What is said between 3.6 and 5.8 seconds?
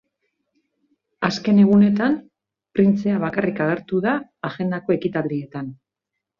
agertu da agendako ekitaldietan.